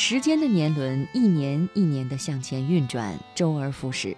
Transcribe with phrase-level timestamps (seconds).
[0.00, 4.16] 时间的年轮一年一年地向前运转，周而复始。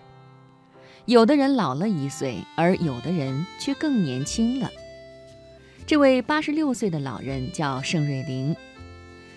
[1.06, 4.70] 有的人老了一岁，而有的人却更年轻了。
[5.86, 8.54] 这位八十六岁的老人叫盛瑞玲。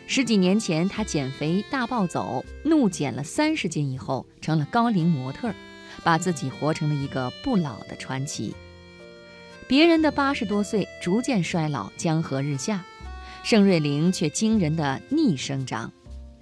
[0.05, 5.53] 十几年前，他减肥大暴走，怒减了三十斤以后，成了高龄模特，
[6.03, 8.53] 把自己活成了一个不老的传奇。
[9.65, 12.83] 别人的八十多岁逐渐衰老，江河日下，
[13.43, 15.89] 盛瑞玲却惊人的逆生长。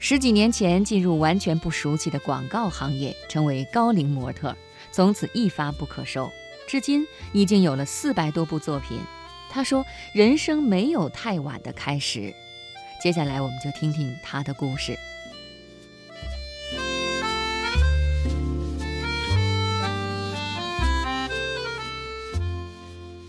[0.03, 4.57] 十几年前进入完全不熟悉的广告行业，成为高龄模特，
[4.91, 6.27] 从此一发不可收。
[6.67, 8.99] 至今已经有了四百多部作品。
[9.47, 12.33] 他说：“人生没有太晚的开始。”
[12.99, 14.97] 接下来，我们就听听他的故事。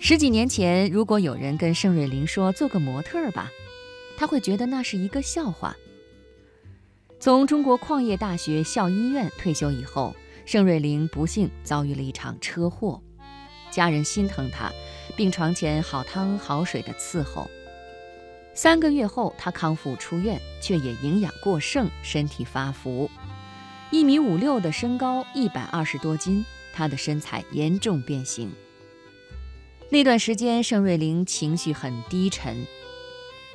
[0.00, 3.52] 十几年前，如果有人跟盛瑞玲说做个模特吧，
[4.16, 5.76] 他会觉得那是一个笑话。
[7.22, 10.12] 从中国矿业大学校医院退休以后，
[10.44, 13.00] 盛瑞玲不幸遭遇了一场车祸，
[13.70, 14.72] 家人心疼他，
[15.14, 17.48] 病床前好汤好水的伺候。
[18.54, 23.08] 三个月后，他康复出院，却也营养过剩，身体发福。
[23.92, 28.50] 一米五六的身高，一百二十多斤，他的身材严重变形。
[29.90, 32.66] 那段时间，盛瑞玲情绪很低沉。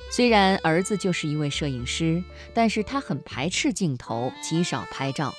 [0.09, 5.33] 虽然儿子就是一位摄影师，但是他很排斥镜头，极少拍照。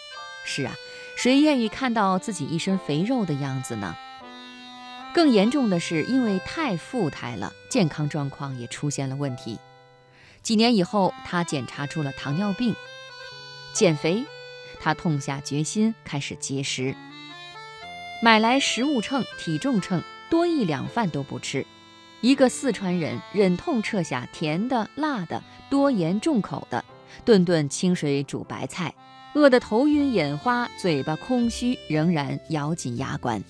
[0.44, 0.74] 是啊，
[1.16, 3.96] 谁愿意看到自己一身肥肉的样子呢？
[5.14, 9.58] 更严重的是，因为太富态了，健康状况也出现了问题。
[10.42, 12.74] 几年以后，他检查出了糖尿病。
[13.72, 14.24] 减肥，
[14.78, 16.94] 他痛下决心开始节食，
[18.22, 21.66] 买来食物秤、体重秤，多一两饭都不吃。
[22.20, 26.84] 一个四川人忍痛撤下甜的、辣的、多盐重口的，
[27.24, 28.92] 顿顿清水煮白菜，
[29.34, 33.42] 饿得头晕眼花，嘴巴空虚，仍然咬紧牙关。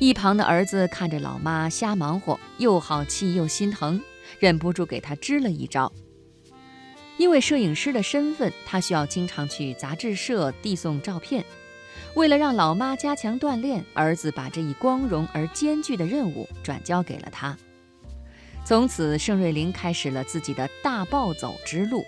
[0.00, 4.02] 一旁的儿子看着老妈瞎忙活，又好气又心疼，
[4.40, 5.92] 忍不住给他支了一招。
[7.16, 11.44] 因为摄影师的身份，他需要经常去杂志社递送照片。
[12.14, 17.56] 为了让老妈加强锻炼，儿子把这一光荣而艰巨的任务转交给了他。
[18.64, 22.04] 从此，盛瑞玲开始了自己的大暴走之路。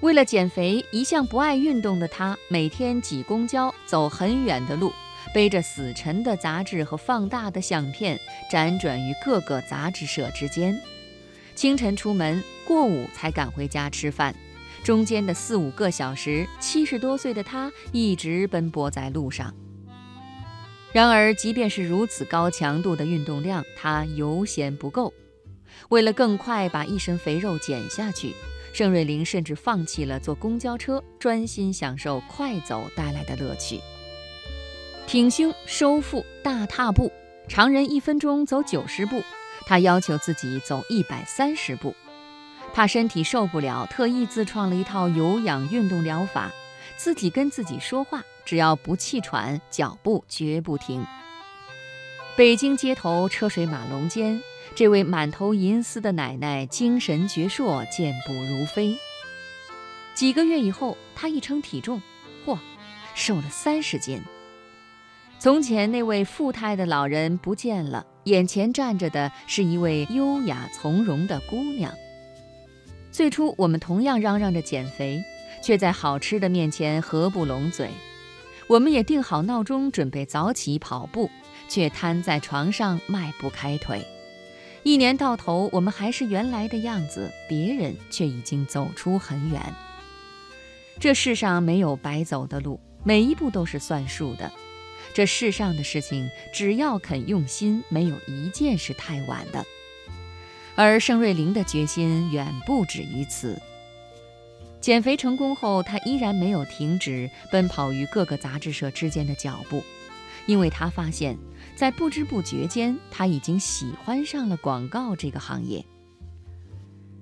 [0.00, 4.92] 为了减肥，一向不爱运动的他，每天挤公交，走很远的路。
[5.32, 8.20] 背着死沉的杂志和放大的相片，
[8.52, 10.78] 辗转于各个杂志社之间。
[11.54, 14.34] 清晨出门，过午才赶回家吃饭。
[14.84, 19.52] 中间的四五个小时，七十多岁的他一直奔波在路上。
[20.92, 25.10] 然而，即便是如此高强度的运动量，他犹嫌不够。
[25.88, 28.34] 为了更快把一身肥肉减下去，
[28.74, 33.80] 盛瑞玲甚至放弃了坐公交车，专心享受快走带来的乐趣。
[35.06, 37.10] 挺胸收腹大踏步，
[37.48, 39.22] 常人一分钟走九十步，
[39.66, 41.94] 他要求自己走一百三十步。
[42.74, 46.50] 怕身体受不了，特意自创了一套有氧运动疗法，
[46.96, 51.06] 自己跟自己说话，只要不气喘，脚步绝不停。
[52.36, 54.42] 北京街头车水马龙间，
[54.74, 58.98] 这位满头银丝的奶奶精神矍铄，健步如飞。
[60.12, 62.02] 几个月以后，她一称体重，
[62.44, 62.58] 嚯，
[63.14, 64.20] 瘦了三十斤。
[65.38, 71.94] 从前那位富态的老人不见了，眼前站着的是一位优雅从容的姑娘。
[73.14, 75.22] 最初我们同样嚷嚷着减肥，
[75.62, 77.86] 却在好吃的面前合不拢嘴；
[78.66, 81.30] 我们也定好闹钟准备早起跑步，
[81.68, 84.04] 却瘫在床上迈不开腿。
[84.82, 89.62] 一年到头，我们还是原来的样子，别人却已经走出很远。
[90.98, 94.50] 这世上没有白走的路，每一步都是算数的。
[95.14, 99.64] 这世上的事情，只要肯用心，没有一件是太晚的。
[100.76, 103.60] 而盛瑞玲的决心远不止于此。
[104.80, 109.82] 减肥成功后，她依然没有停止奔跑于各个杂志社之间的脚步，
[110.46, 111.38] 因为她发现，
[111.74, 115.84] 在不知不觉间，她已经喜欢上了广告这个行业。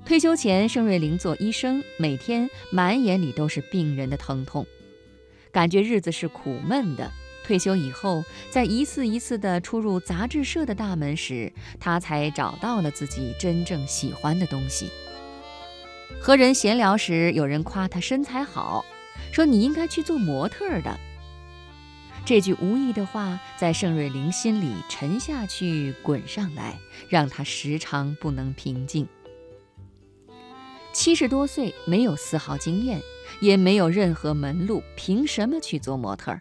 [0.04, 4.66] 退休前，盛瑞玲做医生，每天满眼里都是病人的疼痛，
[5.52, 7.12] 感觉日子是苦闷的。
[7.44, 14.90] 退休以后，在一次一次的出入杂志社的大门时，他才找到了自己真正喜欢的东西。
[16.20, 18.84] 和人闲聊时，有人夸他身材好，
[19.32, 20.98] 说你应该去做模特的。
[22.24, 26.78] 这句无意的话，在盛瑞玲心里沉下去、滚上来，
[27.08, 29.08] 让他时常不能平静。
[30.92, 33.00] 七十多岁，没有丝毫经验，
[33.40, 36.38] 也没有任何门路，凭什么去做模特？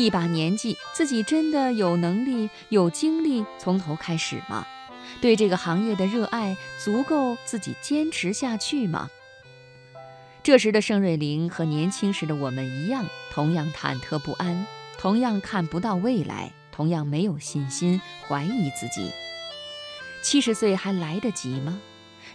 [0.00, 4.66] 一把年纪，自己真的有能力、有精力从头开始吗？
[5.20, 9.10] 对这个行业的热爱足够自己坚持下去吗？
[10.42, 14.66] 这时的盛瑞玲和年轻时的我们一样，同样忐忑不安，
[14.98, 19.10] 同样看不到未来，同样没有信心，怀疑自己。
[20.22, 21.78] 七十岁还来得及吗？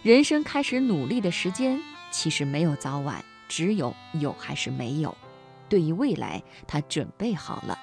[0.04, 1.80] 人生开始努力的时间
[2.12, 5.16] 其实没有早晚，只有有还是没有。
[5.68, 7.78] 对于未来，他准备好了，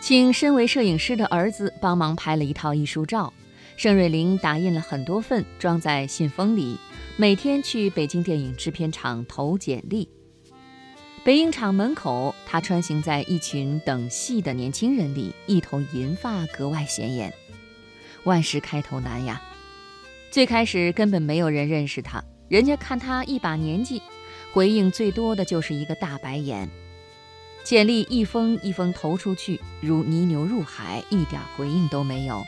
[0.00, 3.32] 请身为摄影师的儿子帮忙拍了一套艺术照。
[3.76, 6.76] 盛瑞玲打印了很多份，装在信封里，
[7.16, 10.08] 每天去北京电影制片厂投简历。
[11.24, 17.32] 北影厂门口，他穿行在一群等戏的年轻人里，一头银发格外显眼。
[18.24, 19.40] 万事开头难呀，
[20.30, 24.02] 最开始根本没有人认识他，人家看他一把年纪，
[24.52, 26.68] 回应最多的就是一个大白眼。
[27.64, 32.42] 简历一封一封投出去，如泥牛入海，一点回应都没有。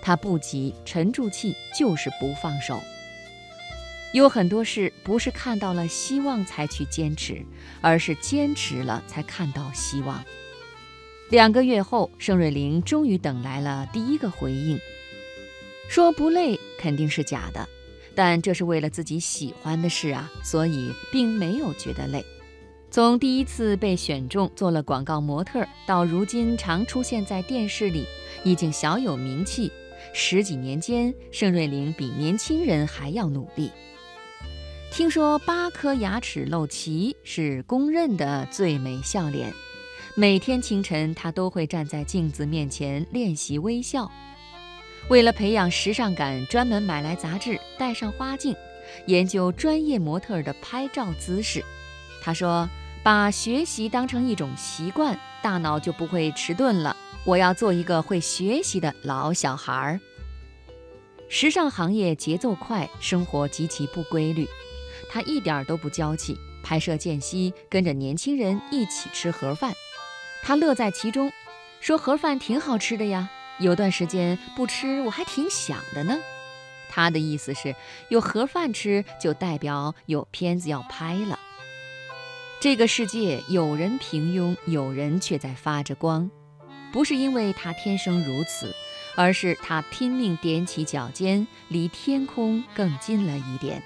[0.00, 2.80] 他不急，沉住气，就是不放手。
[4.12, 7.44] 有很多事不是看到了希望才去坚持，
[7.80, 10.24] 而是坚持了才看到希望。
[11.30, 14.78] 两个月后，盛瑞玲终于等来了第一个回应，
[15.88, 17.68] 说不累肯定是假的，
[18.14, 22.24] 但这是为了自己喜欢的事啊，所以并没有觉得累。
[22.90, 28.06] 从第一次被选中做了广告模特，到如今常出现在电视里，
[28.44, 29.72] 已经小有名气。
[30.12, 33.70] 十几年间，盛瑞玲比年轻人还要努力。
[34.92, 39.52] 听说八颗牙齿露齐是公认的最美笑脸。
[40.14, 44.08] 每天清晨，她都会站在镜子面前练习微笑。
[45.08, 48.56] 为了培养时尚感，专门买来杂志，戴上花镜，
[49.06, 51.62] 研究专业模特的拍照姿势。
[52.22, 52.68] 他说
[53.04, 56.96] ：“把学习当成一种习惯，大脑就不会迟钝了。”
[57.26, 60.00] 我要做一个会学习的老小孩儿。
[61.28, 64.46] 时尚行业节奏快，生活极其不规律。
[65.10, 69.72] 他一点都不娇气，拍摄间隙跟着年轻人一起吃盒饭，
[70.42, 71.30] 他乐在其中，
[71.80, 73.30] 说盒饭挺好吃的呀。
[73.58, 76.16] 有段时间不吃我还挺想的呢。
[76.88, 77.74] 他的意思是
[78.08, 81.38] 有盒饭吃就代表有片子要拍了。
[82.60, 86.30] 这个世界有人平庸，有人却在发着光。
[86.92, 88.72] 不是因为他天生如此，
[89.16, 93.82] 而是他拼命踮起脚尖，离天空更近了一点。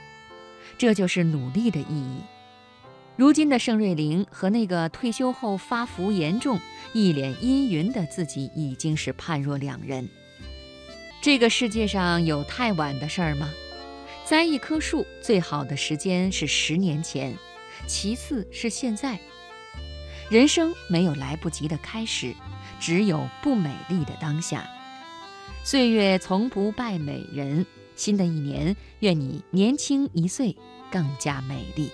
[0.76, 2.20] 这就是努力的意义。
[3.18, 6.60] 如今的盛瑞玲和那个退休后发福严重、
[6.92, 10.08] 一脸阴云的自己，已经是判若两人。
[11.20, 13.50] 这个世界上有太晚的事儿吗？
[14.24, 17.36] 栽一棵树最好的时间是十年前，
[17.88, 19.18] 其次是现在。
[20.30, 22.32] 人生没有来不及的开始。
[22.78, 24.64] 只有不美丽的当下，
[25.64, 27.66] 岁月从不败美人。
[27.96, 30.56] 新的一年，愿你年轻一岁，
[30.88, 31.90] 更加美丽。